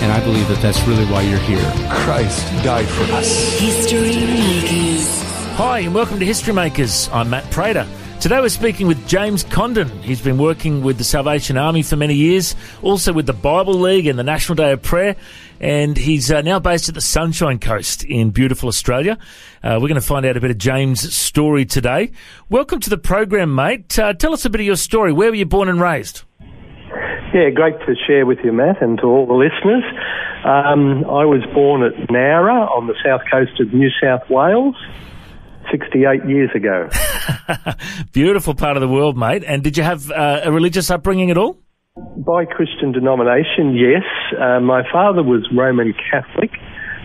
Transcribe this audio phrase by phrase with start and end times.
[0.00, 1.62] And I believe that that's really why you're here.
[1.90, 3.58] Christ died for us.
[3.58, 5.06] History Makers.
[5.56, 7.10] Hi, and welcome to History Makers.
[7.12, 7.86] I'm Matt Prater.
[8.18, 9.88] Today we're speaking with James Condon.
[10.02, 14.06] He's been working with the Salvation Army for many years, also with the Bible League
[14.06, 15.16] and the National Day of Prayer,
[15.60, 19.18] and he's uh, now based at the Sunshine Coast in beautiful Australia.
[19.62, 22.10] Uh, we're going to find out a bit of James' story today.
[22.48, 23.98] Welcome to the program, mate.
[23.98, 25.12] Uh, tell us a bit of your story.
[25.12, 26.22] Where were you born and raised?
[27.32, 29.84] Yeah, great to share with you, Matt, and to all the listeners.
[30.44, 34.74] Um, I was born at Nowra on the south coast of New South Wales
[35.70, 36.88] 68 years ago.
[38.12, 39.44] Beautiful part of the world, mate.
[39.46, 41.58] And did you have uh, a religious upbringing at all?
[42.16, 44.02] By Christian denomination, yes.
[44.34, 46.50] Uh, my father was Roman Catholic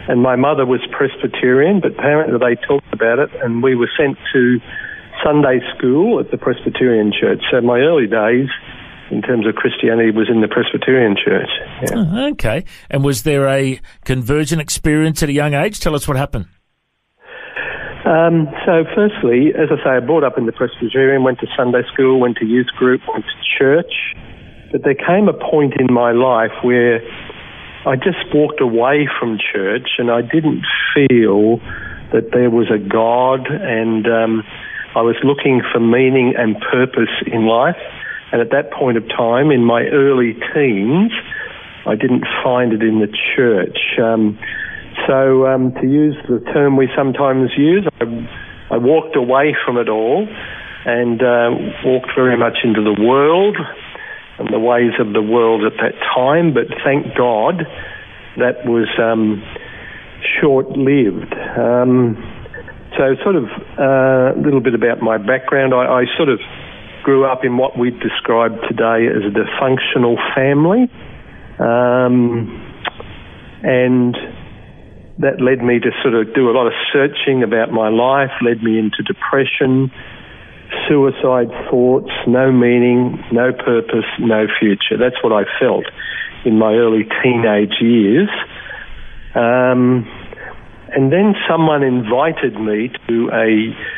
[0.07, 4.17] and my mother was Presbyterian, but apparently they talked about it and we were sent
[4.33, 4.59] to
[5.23, 7.41] Sunday school at the Presbyterian church.
[7.51, 8.49] So my early days
[9.11, 11.49] in terms of Christianity was in the Presbyterian church.
[11.83, 11.89] Yeah.
[11.95, 12.65] Oh, okay.
[12.89, 15.79] And was there a conversion experience at a young age?
[15.79, 16.47] Tell us what happened.
[18.05, 21.81] Um, so, firstly, as I say, I brought up in the Presbyterian, went to Sunday
[21.91, 23.91] school, went to youth group, went to church.
[24.71, 27.01] But there came a point in my life where
[27.85, 31.57] I just walked away from church and I didn't feel
[32.13, 34.43] that there was a God and um,
[34.95, 37.77] I was looking for meaning and purpose in life.
[38.31, 41.11] And at that point of time, in my early teens,
[41.85, 43.77] I didn't find it in the church.
[44.01, 44.39] Um,
[45.07, 48.05] so, um, to use the term we sometimes use, I,
[48.71, 50.27] I walked away from it all
[50.85, 51.51] and uh,
[51.83, 53.57] walked very much into the world
[54.39, 56.53] and the ways of the world at that time.
[56.53, 57.67] But thank God
[58.37, 59.43] that was um,
[60.41, 61.33] short lived.
[61.57, 62.17] Um,
[62.97, 63.45] so, sort of
[63.77, 65.73] uh, a little bit about my background.
[65.73, 66.39] I, I sort of
[67.05, 70.89] grew up in what we'd describe today as a dysfunctional family.
[71.59, 72.49] Um,
[73.61, 74.17] and
[75.19, 78.63] that led me to sort of do a lot of searching about my life, led
[78.63, 79.91] me into depression,
[80.89, 84.97] suicide thoughts, no meaning, no purpose, no future.
[84.97, 85.85] That's what I felt
[86.43, 88.29] in my early teenage years.
[89.35, 90.09] Um,
[90.89, 93.94] and then someone invited me to a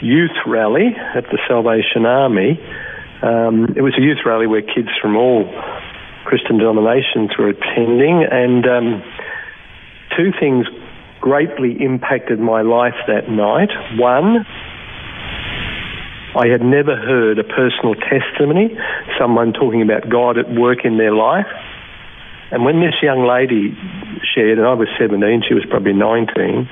[0.00, 2.60] youth rally at the Salvation Army.
[3.22, 5.44] Um, it was a youth rally where kids from all
[6.24, 9.02] Christian denominations were attending, and um,
[10.16, 10.66] two things
[11.20, 13.70] greatly impacted my life that night.
[13.98, 14.44] One,
[16.36, 18.76] I had never heard a personal testimony,
[19.18, 21.46] someone talking about God at work in their life.
[22.50, 23.72] And when this young lady
[24.34, 26.68] shared, and I was 17, she was probably 19,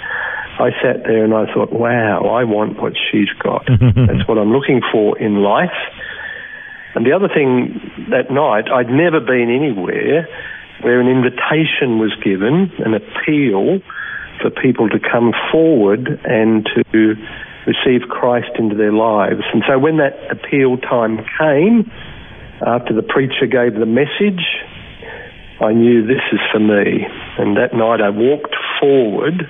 [0.58, 3.66] I sat there and I thought, wow, I want what she's got.
[3.68, 5.76] That's what I'm looking for in life.
[6.94, 7.80] And the other thing
[8.10, 10.28] that night, I'd never been anywhere
[10.82, 13.80] where an invitation was given, an appeal
[14.40, 17.14] for people to come forward and to
[17.66, 19.42] receive Christ into their lives.
[19.52, 21.90] And so when that appeal time came,
[22.66, 24.42] after the preacher gave the message,
[25.60, 27.06] I knew this is for me.
[27.38, 29.48] And that night I walked forward,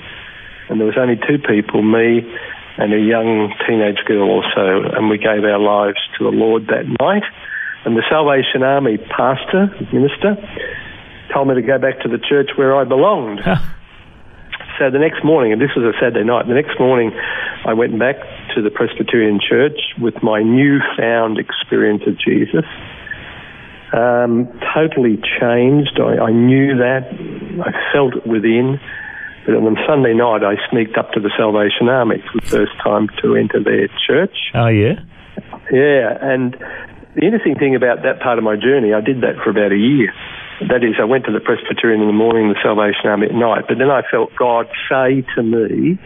[0.72, 2.24] and there was only two people, me
[2.80, 6.88] and a young teenage girl also, and we gave our lives to the Lord that
[6.96, 7.28] night.
[7.84, 10.40] And the Salvation Army pastor, minister,
[11.28, 13.40] told me to go back to the church where I belonged.
[14.78, 17.12] so the next morning, and this was a Saturday night, the next morning
[17.68, 18.16] I went back
[18.56, 22.64] to the Presbyterian church with my newfound experience of Jesus.
[23.92, 26.00] Um, totally changed.
[26.00, 27.12] I, I knew that.
[27.60, 28.80] I felt it within.
[29.44, 33.08] But on Sunday night, I sneaked up to the Salvation Army for the first time
[33.22, 34.36] to enter their church.
[34.54, 35.02] Oh, yeah?
[35.72, 36.54] Yeah, and
[37.14, 39.76] the interesting thing about that part of my journey, I did that for about a
[39.76, 40.12] year.
[40.68, 43.64] that is, I went to the Presbyterian in the morning, the Salvation Army at night.
[43.68, 45.98] But then I felt God say to me,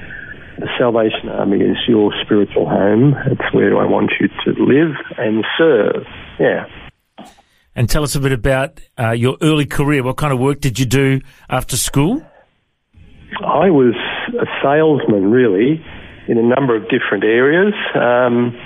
[0.59, 3.15] the Salvation Army is your spiritual home.
[3.27, 6.07] It's where I want you to live and serve.
[6.41, 6.67] Yeah.
[7.75, 10.03] And tell us a bit about uh, your early career.
[10.03, 12.25] What kind of work did you do after school?
[13.45, 13.95] I was
[14.39, 15.85] a salesman, really,
[16.29, 17.75] in a number of different areas.
[17.95, 18.57] Um,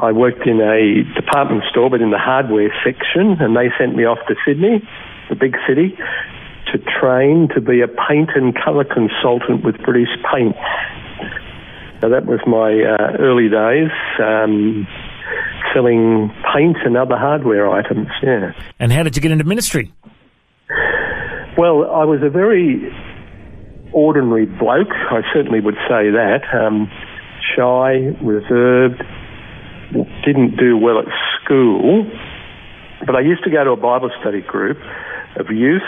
[0.00, 4.04] I worked in a department store, but in the hardware section, and they sent me
[4.04, 4.82] off to Sydney,
[5.28, 5.96] the big city,
[6.72, 10.56] to train to be a paint and colour consultant with British Paint.
[12.00, 13.92] So that was my uh, early days.
[14.18, 14.86] Um,
[15.72, 18.52] selling paint and other hardware items, yeah.
[18.78, 19.92] And how did you get into ministry?
[21.56, 22.92] Well, I was a very
[23.94, 26.42] ordinary bloke, I certainly would say that.
[26.52, 26.90] Um,
[27.56, 29.02] shy, reserved,
[30.24, 31.06] didn't do well at
[31.40, 32.10] school,
[33.06, 34.78] but I used to go to a Bible study group
[35.36, 35.82] of youth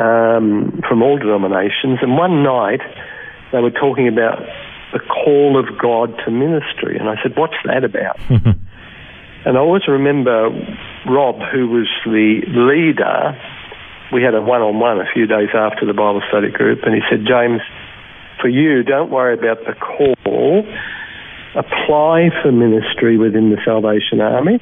[0.00, 2.80] um, from all denominations, and one night
[3.52, 4.40] they were talking about
[4.92, 9.86] the call of God to ministry, and I said, "What's that about?" and I always
[9.88, 10.48] remember
[11.06, 13.36] Rob, who was the leader.
[14.12, 17.24] We had a one-on-one a few days after the Bible study group, and he said,
[17.26, 17.62] "James,
[18.40, 20.66] for you, don't worry about the call."
[21.54, 24.58] apply for ministry within the Salvation Army,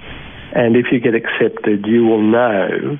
[0.55, 2.99] and if you get accepted, you will know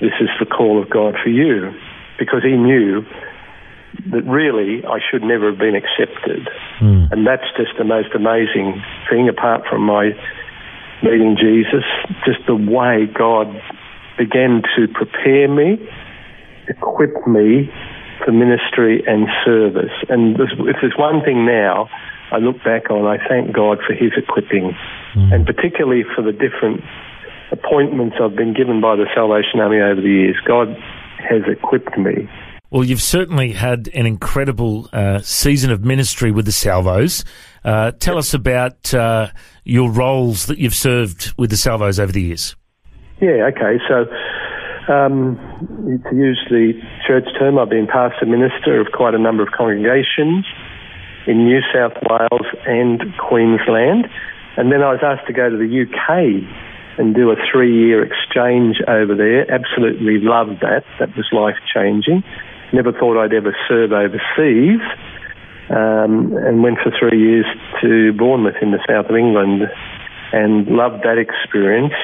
[0.00, 1.72] this is the call of God for you,
[2.18, 3.04] because He knew
[4.10, 6.48] that really I should never have been accepted,
[6.80, 7.12] mm.
[7.12, 9.28] and that's just the most amazing thing.
[9.28, 10.10] Apart from my
[11.02, 11.84] meeting Jesus,
[12.24, 13.46] just the way God
[14.16, 15.78] began to prepare me,
[16.68, 17.70] equip me
[18.24, 19.92] for ministry and service.
[20.08, 21.88] And if there's one thing now
[22.30, 24.72] I look back on, I thank God for His equipping,
[25.14, 25.34] mm.
[25.34, 26.82] and particularly for the different
[27.50, 30.36] appointments I've been given by the Salvation Army over the years.
[30.46, 30.68] God
[31.18, 32.28] has equipped me.
[32.70, 37.22] Well, you've certainly had an incredible uh, season of ministry with the Salvos.
[37.62, 39.28] Uh, tell us about uh,
[39.64, 42.56] your roles that you've served with the Salvos over the years.
[43.22, 43.78] Yeah, okay.
[43.86, 44.10] So,
[44.90, 45.38] um,
[46.10, 46.74] to use the
[47.06, 50.44] church term, I've been pastor minister of quite a number of congregations
[51.28, 54.10] in New South Wales and Queensland.
[54.56, 58.02] And then I was asked to go to the UK and do a three year
[58.02, 59.46] exchange over there.
[59.46, 60.82] Absolutely loved that.
[60.98, 62.24] That was life changing.
[62.72, 64.82] Never thought I'd ever serve overseas.
[65.70, 67.46] Um, and went for three years
[67.80, 69.70] to Bournemouth in the south of England
[70.32, 71.94] and loved that experience.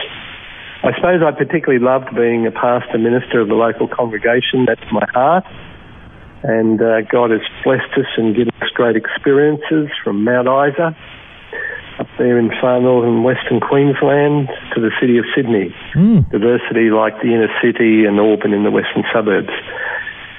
[0.83, 4.65] I suppose I particularly loved being a pastor minister of the local congregation.
[4.67, 5.45] That's my heart.
[6.43, 10.97] And uh, God has blessed us and given us great experiences from Mount Isa
[11.99, 15.75] up there in far northern Western Queensland to the city of Sydney.
[15.95, 16.31] Mm.
[16.31, 19.51] Diversity like the inner city and Auburn in the western suburbs.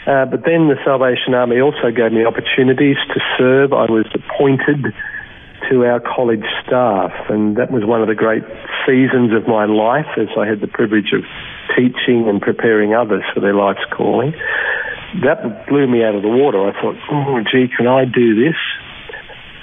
[0.07, 3.73] Uh, but then the Salvation Army also gave me opportunities to serve.
[3.73, 4.95] I was appointed
[5.69, 8.43] to our college staff, and that was one of the great
[8.85, 11.23] seasons of my life as I had the privilege of
[11.77, 14.33] teaching and preparing others for their life's calling
[15.23, 16.61] that blew me out of the water.
[16.61, 18.57] I thought, oh, gee, can I do this?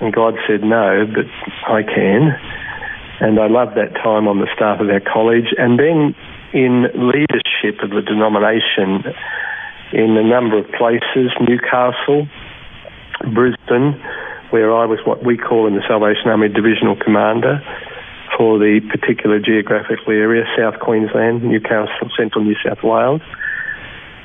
[0.00, 1.26] And God said, no, but
[1.70, 2.34] I can.
[3.20, 5.54] And I loved that time on the staff of our college.
[5.56, 6.14] And then
[6.52, 9.06] in leadership of the denomination
[9.92, 12.28] in a number of places, Newcastle,
[13.32, 13.96] Brisbane,
[14.50, 17.60] where I was what we call in the Salvation Army divisional commander
[18.36, 23.22] for the particular geographical area, South Queensland, Newcastle, Central New South Wales.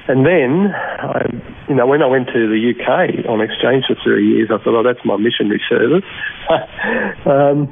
[0.08, 1.30] And then, I,
[1.70, 4.76] you know, when I went to the UK on exchange for three years, I thought,
[4.76, 6.04] oh, that's my missionary service.
[7.26, 7.72] um,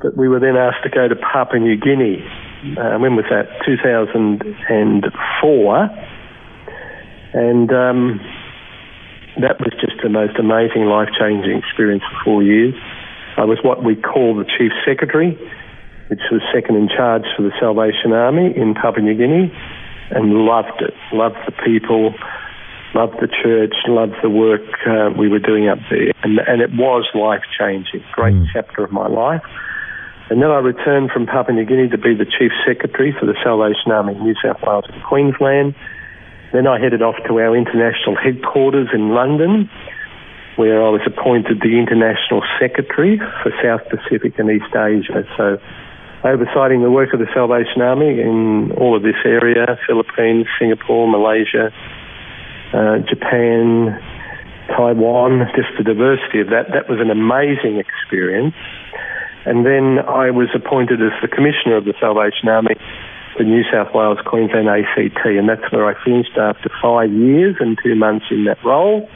[0.00, 2.24] but we were then asked to go to Papua New Guinea.
[2.78, 3.48] Uh, when was that?
[3.66, 5.90] 2004.
[7.34, 8.20] And um,
[9.42, 12.76] that was just the most amazing, life changing experience for four years.
[13.40, 15.32] I was what we call the Chief Secretary,
[16.12, 19.48] which was second in charge for the Salvation Army in Papua New Guinea
[20.12, 20.92] and loved it.
[21.16, 22.14] Loved the people,
[22.94, 26.70] loved the church, loved the work uh, we were doing up there, and, and it
[26.76, 28.04] was life changing.
[28.12, 28.46] Great mm.
[28.52, 29.42] chapter of my life.
[30.30, 33.36] And then I returned from Papua New Guinea to be the chief secretary for the
[33.42, 35.74] Salvation Army in New South Wales and Queensland.
[36.52, 39.68] Then I headed off to our international headquarters in London,
[40.56, 45.26] where I was appointed the international secretary for South Pacific and East Asia.
[45.36, 45.58] So
[46.22, 51.74] oversighting the work of the Salvation Army in all of this area Philippines, Singapore, Malaysia,
[52.72, 53.98] uh, Japan,
[54.68, 56.70] Taiwan, just the diversity of that.
[56.72, 58.54] That was an amazing experience.
[59.44, 62.76] And then I was appointed as the Commissioner of the Salvation Army
[63.36, 67.76] the New South Wales Queensland ACT, and that's where I finished after five years and
[67.82, 69.10] two months in that role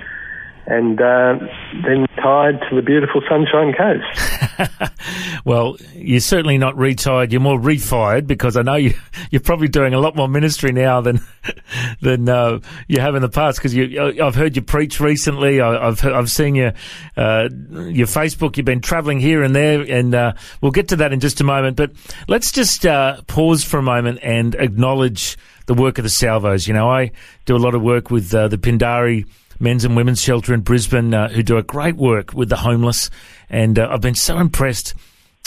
[0.69, 1.39] and uh,
[1.87, 4.93] then retired to the beautiful Sunshine Coast.
[5.47, 7.33] well, you're certainly not retired.
[7.33, 8.93] You're more refired because I know you,
[9.31, 11.21] you're probably doing a lot more ministry now than
[12.03, 13.63] than uh, you have in the past.
[13.63, 13.75] Because
[14.21, 15.63] I've heard you preach recently.
[15.63, 16.73] I, have I've seen you
[17.17, 18.59] uh, your Facebook.
[18.59, 21.45] You've been travelling here and there, and uh, we'll get to that in just a
[21.45, 21.79] moment.
[21.79, 21.93] But
[22.29, 26.69] let's just uh, pause for a moment and acknowledge the work of the Salvos.
[26.69, 27.13] You know, I
[27.47, 29.25] do a lot of work with uh, the Pindari
[29.61, 33.11] men's and women's shelter in Brisbane uh, who do a great work with the homeless.
[33.50, 34.95] And uh, I've been so impressed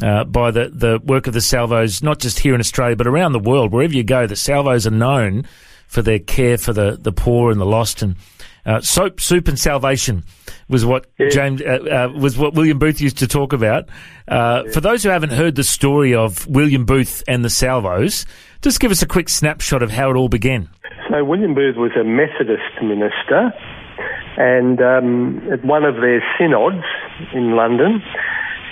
[0.01, 3.33] uh, by the, the work of the Salvos, not just here in Australia, but around
[3.33, 3.71] the world.
[3.71, 5.45] Wherever you go, the Salvos are known
[5.87, 8.01] for their care for the, the poor and the lost.
[8.01, 8.15] And
[8.65, 10.23] uh, soap, soup, and salvation
[10.69, 11.29] was what yeah.
[11.29, 13.89] James uh, uh, was what William Booth used to talk about.
[14.27, 14.71] Uh, yeah.
[14.71, 18.25] For those who haven't heard the story of William Booth and the Salvos,
[18.61, 20.69] just give us a quick snapshot of how it all began.
[21.09, 23.51] So William Booth was a Methodist minister
[24.37, 26.85] and um, at one of their synods
[27.33, 28.01] in London,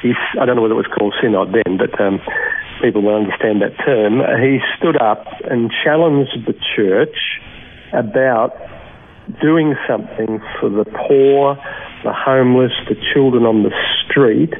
[0.01, 2.19] he, I don't know whether it was called synod then, but um,
[2.81, 4.23] people will understand that term.
[4.41, 7.15] He stood up and challenged the church
[7.91, 8.55] about
[9.41, 11.55] doing something for the poor,
[12.03, 13.75] the homeless, the children on the
[14.05, 14.53] street.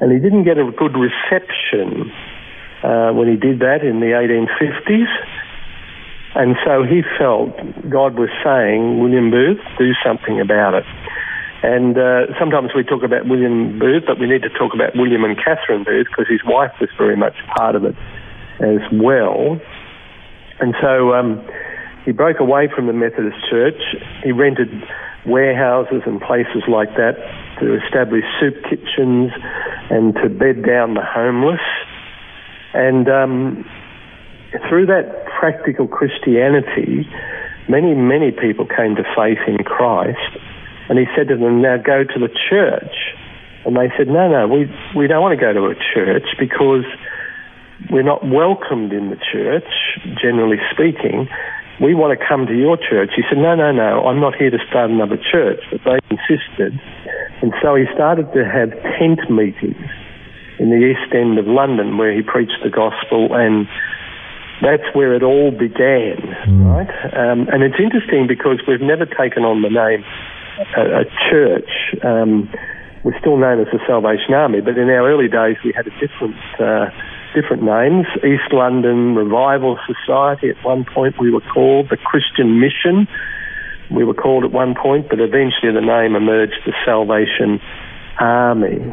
[0.00, 2.12] And he didn't get a good reception
[2.84, 5.08] uh, when he did that in the 1850s.
[6.34, 7.56] And so he felt
[7.90, 10.84] God was saying, William Booth, do something about it.
[11.62, 15.24] And uh, sometimes we talk about William Booth, but we need to talk about William
[15.24, 17.94] and Catherine Booth because his wife was very much part of it
[18.60, 19.60] as well.
[20.60, 21.44] And so um,
[22.04, 23.80] he broke away from the Methodist Church.
[24.22, 24.70] He rented
[25.26, 27.16] warehouses and places like that
[27.60, 29.32] to establish soup kitchens
[29.90, 31.60] and to bed down the homeless.
[32.72, 33.64] And um,
[34.68, 37.08] through that practical Christianity,
[37.66, 40.36] many, many people came to faith in Christ.
[40.90, 42.92] And he said to them, now go to the church.
[43.64, 46.84] And they said, no, no, we, we don't want to go to a church because
[47.90, 49.64] we're not welcomed in the church,
[50.20, 51.26] generally speaking.
[51.80, 53.08] We want to come to your church.
[53.16, 55.60] He said, no, no, no, I'm not here to start another church.
[55.72, 56.78] But they insisted.
[57.40, 59.88] And so he started to have tent meetings
[60.58, 63.66] in the East End of London where he preached the gospel and
[64.60, 66.64] that's where it all began, mm.
[66.68, 66.90] right?
[67.16, 70.04] Um, and it's interesting because we've never taken on the name
[70.76, 71.70] a, a church.
[72.04, 72.48] Um,
[73.02, 75.94] we're still known as the Salvation Army, but in our early days we had a
[75.96, 76.92] different uh,
[77.34, 78.06] different names.
[78.20, 83.08] East London Revival Society at one point we were called the Christian Mission.
[83.90, 87.58] We were called at one point, but eventually the name emerged the Salvation
[88.20, 88.92] Army,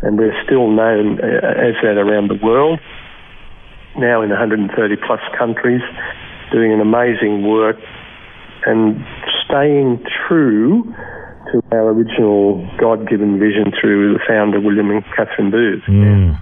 [0.00, 2.80] and we're still known uh, as that around the world
[3.96, 5.82] now in 130 plus countries,
[6.52, 7.76] doing an amazing work
[8.66, 9.04] and
[9.44, 10.84] staying true
[11.52, 15.82] to our original God given vision through the founder, William and Catherine Booth.
[15.88, 16.38] Mm.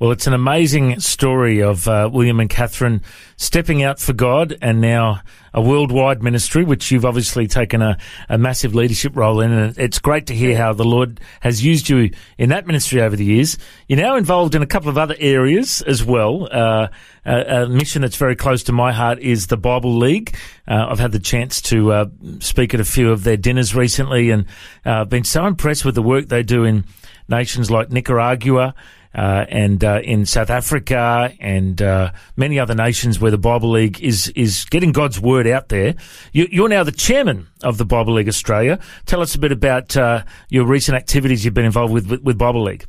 [0.00, 3.02] Well, it's an amazing story of uh, William and Catherine
[3.36, 5.22] stepping out for God and now
[5.54, 9.52] a worldwide ministry, which you've obviously taken a, a massive leadership role in.
[9.52, 13.16] And it's great to hear how the Lord has used you in that ministry over
[13.16, 13.58] the years.
[13.88, 16.48] You're now involved in a couple of other areas as well.
[16.50, 16.88] Uh,
[17.24, 20.34] a, a, mission that's very close to my heart is the Bible League.
[20.66, 22.06] Uh, I've had the chance to uh,
[22.40, 24.46] speak at a few of their dinners recently and
[24.84, 26.84] uh, been so impressed with the work they do in
[27.28, 28.74] nations like Nicaragua
[29.14, 34.00] uh, and uh, in South Africa and uh, many other nations where the Bible League
[34.00, 35.94] is is getting God's word out there.
[36.32, 38.78] You, are now the chairman of the Bible League Australia.
[39.06, 42.38] Tell us a bit about uh, your recent activities you've been involved with, with, with
[42.38, 42.86] Bible League.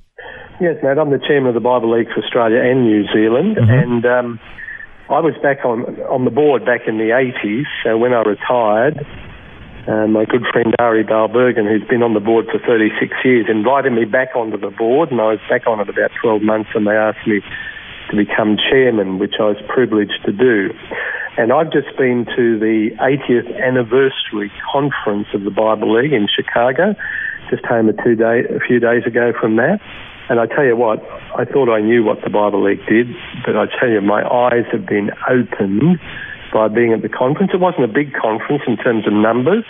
[0.62, 1.00] Yes, Matt.
[1.00, 3.70] I'm the chairman of the Bible League for Australia and New Zealand, mm-hmm.
[3.70, 4.40] and um,
[5.10, 7.66] I was back on on the board back in the 80s.
[7.84, 9.06] So when I retired.
[9.86, 13.92] Uh, my good friend Ari Balbergen, who's been on the board for 36 years, invited
[13.92, 16.88] me back onto the board, and I was back on it about 12 months, and
[16.88, 17.42] they asked me
[18.10, 20.72] to become chairman, which I was privileged to do.
[21.36, 26.96] And I've just been to the 80th anniversary conference of the Bible League in Chicago,
[27.50, 29.82] just home a, two day, a few days ago from that.
[30.30, 31.04] And I tell you what,
[31.36, 33.08] I thought I knew what the Bible League did,
[33.46, 36.00] but I tell you, my eyes have been opened
[36.54, 37.52] by being at the conference.
[37.54, 39.66] It wasn't a big conference in terms of numbers,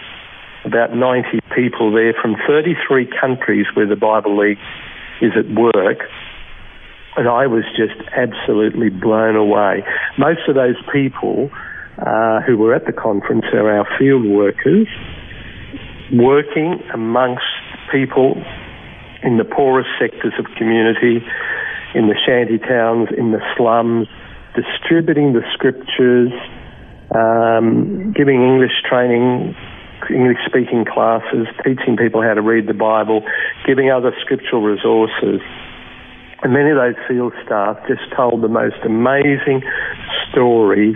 [0.65, 4.59] about 90 people there from 33 countries where the Bible League
[5.21, 6.03] is at work.
[7.15, 9.83] And I was just absolutely blown away.
[10.17, 11.49] Most of those people
[11.97, 14.87] uh, who were at the conference are our field workers
[16.11, 17.45] working amongst
[17.91, 18.35] people
[19.23, 21.23] in the poorest sectors of community,
[21.95, 24.07] in the shanty towns, in the slums,
[24.55, 26.31] distributing the scriptures,
[27.15, 29.55] um, giving English training,
[30.09, 33.23] English speaking classes, teaching people how to read the Bible,
[33.65, 35.41] giving other scriptural resources.
[36.43, 39.63] And many of those field staff just told the most amazing
[40.29, 40.95] stories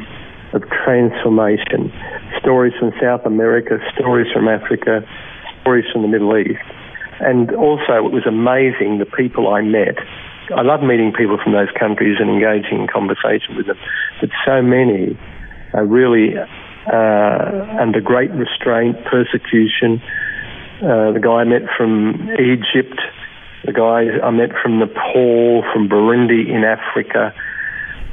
[0.54, 1.92] of transformation.
[2.40, 5.08] Stories from South America, stories from Africa,
[5.62, 6.60] stories from the Middle East.
[7.20, 9.98] And also, it was amazing the people I met.
[10.56, 13.78] I love meeting people from those countries and engaging in conversation with them.
[14.22, 15.18] But so many
[15.82, 20.02] really uh, under great restraint, persecution.
[20.82, 23.00] Uh, the guy I met from Egypt,
[23.66, 27.34] the guy I met from Nepal, from Burundi in Africa,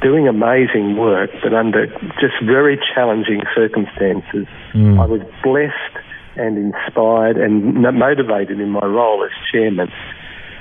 [0.01, 1.87] doing amazing work, but under
[2.19, 4.47] just very challenging circumstances.
[4.73, 4.99] Mm.
[4.99, 6.05] I was blessed
[6.35, 9.91] and inspired and motivated in my role as chairman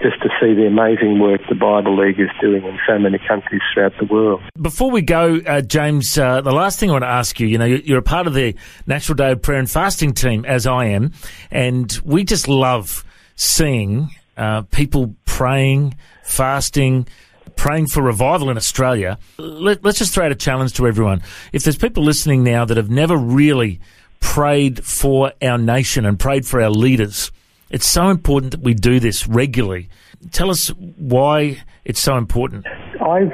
[0.04, 3.62] just to see the amazing work the Bible League is doing in so many countries
[3.72, 4.42] throughout the world.
[4.60, 7.56] Before we go, uh, James, uh, the last thing I want to ask you, you
[7.56, 8.54] know, you're a part of the
[8.86, 11.12] National Day of Prayer and Fasting team, as I am,
[11.50, 13.02] and we just love
[13.34, 17.08] seeing uh, people praying, fasting,
[17.56, 19.18] praying for revival in Australia.
[19.38, 21.22] Let, us just throw out a challenge to everyone.
[21.54, 23.80] If there's people listening now that have never really
[24.20, 27.30] prayed for our nation and prayed for our leaders.
[27.70, 29.88] It's so important that we do this regularly.
[30.30, 32.66] Tell us why it's so important.
[33.00, 33.32] I've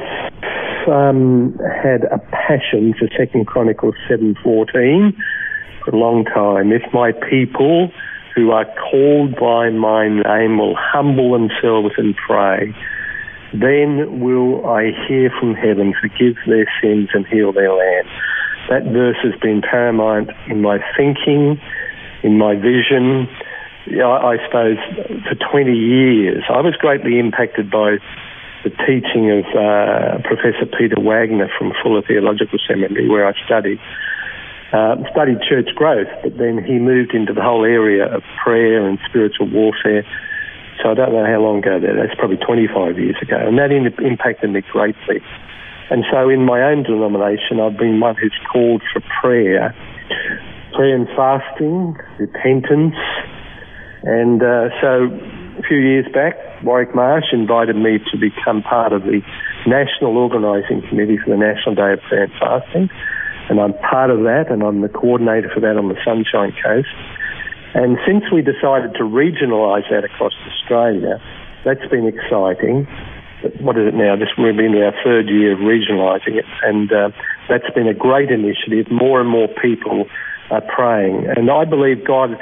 [0.88, 5.16] um, had a passion for Second Chronicles seven fourteen
[5.84, 6.72] for a long time.
[6.72, 7.90] If my people
[8.34, 12.74] who are called by my name will humble themselves and pray,
[13.52, 18.08] then will I hear from heaven, forgive their sins, and heal their land
[18.68, 21.60] that verse has been paramount in my thinking,
[22.22, 23.26] in my vision.
[23.88, 24.76] I, suppose
[25.24, 27.96] for 20 years, I was greatly impacted by
[28.62, 33.80] the teaching of uh, Professor Peter Wagner from Fuller Theological Seminary, where I studied.
[34.70, 39.00] Uh, studied church growth, but then he moved into the whole area of prayer and
[39.08, 40.06] spiritual warfare.
[40.78, 41.92] So I don't know how long ago that.
[41.98, 45.18] That's probably 25 years ago, and that in, impacted me greatly.
[45.90, 49.74] And so in my own denomination, I've been one who's called for prayer,
[50.72, 52.94] prayer and fasting, repentance.
[54.02, 55.08] And uh, so
[55.58, 59.20] a few years back, Warwick Marsh invited me to become part of the
[59.66, 62.90] National Organising Committee for the National Day of Prayer and Fasting.
[63.48, 66.88] And I'm part of that, and I'm the coordinator for that on the Sunshine Coast.
[67.74, 71.20] And since we decided to regionalise that across Australia,
[71.64, 72.86] that's been exciting
[73.60, 74.16] what is it now?
[74.16, 77.10] This been in our third year of regionalising it, and uh,
[77.48, 78.90] that's been a great initiative.
[78.90, 80.06] More and more people
[80.50, 82.36] are praying, and I believe God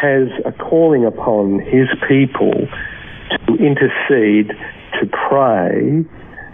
[0.00, 2.54] has a calling upon His people
[3.46, 4.48] to intercede,
[5.00, 6.04] to pray,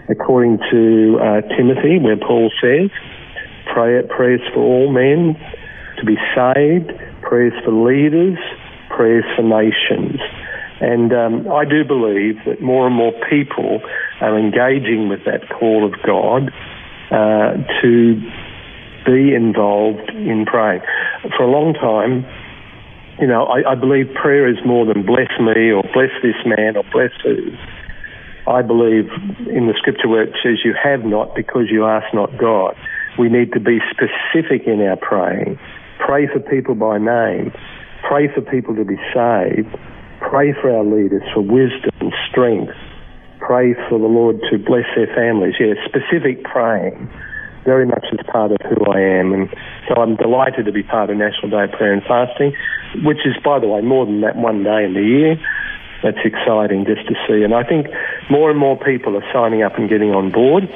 [0.09, 2.89] according to uh, Timothy, where Paul says,
[3.71, 5.35] pray, prayers for all men
[5.97, 8.37] to be saved, prayers for leaders,
[8.89, 10.19] prayers for nations.
[10.81, 13.81] And um, I do believe that more and more people
[14.21, 16.51] are engaging with that call of God
[17.11, 18.21] uh, to
[19.05, 20.81] be involved in praying.
[21.37, 22.25] For a long time,
[23.19, 26.77] you know, I, I believe prayer is more than bless me or bless this man
[26.77, 27.51] or bless who.
[28.47, 29.09] I believe
[29.49, 32.75] in the scripture where it says you have not because you ask not God.
[33.17, 35.57] We need to be specific in our praying.
[36.05, 37.51] Pray for people by name.
[38.07, 39.73] Pray for people to be saved
[40.29, 42.73] Pray for our leaders for wisdom and strength.
[43.39, 45.53] Pray for the Lord to bless their families.
[45.59, 47.09] Yeah, specific praying
[47.65, 49.33] very much as part of who I am.
[49.33, 49.49] And
[49.87, 52.55] so I'm delighted to be part of National Day of Prayer and Fasting,
[53.03, 55.37] which is, by the way, more than that one day in the year.
[56.03, 57.43] That's exciting just to see.
[57.43, 57.87] And I think
[58.29, 60.69] more and more people are signing up and getting on board,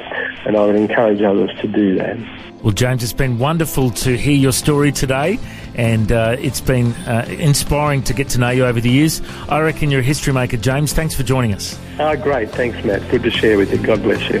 [0.44, 2.16] and I would encourage others to do that.
[2.62, 5.38] Well, James, it's been wonderful to hear your story today
[5.74, 9.22] and uh, it's been uh, inspiring to get to know you over the years.
[9.48, 10.92] I reckon you're a history maker, James.
[10.92, 11.78] Thanks for joining us.
[11.98, 12.50] Oh, great.
[12.50, 13.08] Thanks, Matt.
[13.10, 13.78] Good to share with you.
[13.78, 14.40] God bless you.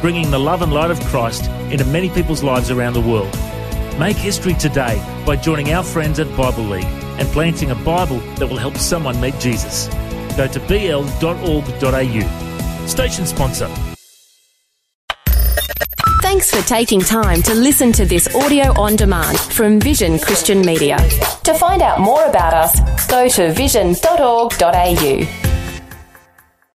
[0.00, 3.32] bringing the love and light of Christ into many people's lives around the world.
[3.98, 6.84] Make history today by joining our friends at Bible League
[7.18, 9.88] and planting a Bible that will help someone meet Jesus.
[10.36, 11.06] Go to bl.org.au.
[12.86, 13.70] Station sponsor.
[16.22, 20.98] Thanks for taking time to listen to this audio on demand from Vision Christian Media.
[21.44, 25.45] To find out more about us, go to vision.org.au.